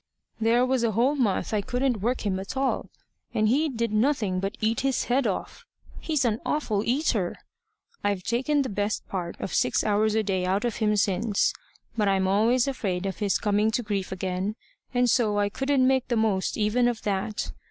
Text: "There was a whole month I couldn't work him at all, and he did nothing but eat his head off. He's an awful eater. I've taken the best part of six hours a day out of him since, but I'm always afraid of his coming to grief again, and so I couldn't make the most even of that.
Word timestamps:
"There 0.39 0.65
was 0.65 0.81
a 0.83 0.93
whole 0.93 1.13
month 1.13 1.53
I 1.53 1.61
couldn't 1.61 2.01
work 2.01 2.25
him 2.25 2.39
at 2.39 2.57
all, 2.57 2.89
and 3.35 3.47
he 3.49 3.69
did 3.69 3.91
nothing 3.93 4.39
but 4.39 4.57
eat 4.59 4.79
his 4.79 5.03
head 5.03 5.27
off. 5.27 5.63
He's 5.99 6.25
an 6.25 6.39
awful 6.43 6.83
eater. 6.83 7.35
I've 8.03 8.23
taken 8.23 8.63
the 8.63 8.69
best 8.69 9.07
part 9.07 9.39
of 9.39 9.53
six 9.53 9.83
hours 9.83 10.15
a 10.15 10.23
day 10.23 10.43
out 10.43 10.65
of 10.65 10.77
him 10.77 10.95
since, 10.95 11.53
but 11.95 12.07
I'm 12.07 12.27
always 12.27 12.67
afraid 12.67 13.05
of 13.05 13.19
his 13.19 13.37
coming 13.37 13.69
to 13.69 13.83
grief 13.83 14.11
again, 14.11 14.55
and 14.91 15.07
so 15.07 15.37
I 15.37 15.49
couldn't 15.49 15.85
make 15.85 16.07
the 16.07 16.17
most 16.17 16.57
even 16.57 16.87
of 16.87 17.03
that. 17.03 17.51